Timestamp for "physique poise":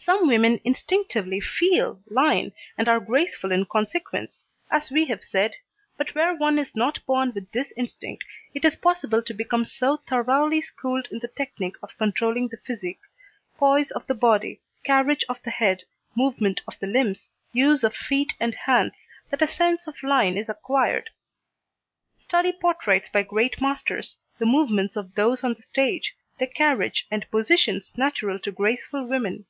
12.58-13.90